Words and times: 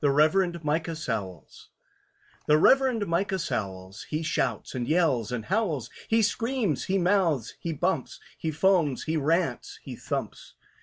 THE 0.00 0.08
REVEREND 0.10 0.64
MICAH 0.64 0.96
SOWLS 0.96 1.68
THE 2.46 2.56
REVEREND 2.56 3.06
MICAH 3.06 3.38
SOWLS, 3.38 4.04
He 4.04 4.22
shouts 4.22 4.74
and 4.74 4.88
yells 4.88 5.30
and 5.30 5.44
howls, 5.44 5.90
He 6.08 6.22
screams, 6.22 6.84
he 6.84 6.96
mouths, 6.96 7.54
he 7.60 7.74
bumps, 7.74 8.18
He 8.38 8.50
foams, 8.50 9.02
he 9.04 9.18
rants, 9.18 9.78
he 9.82 9.94
thumps. 9.94 10.54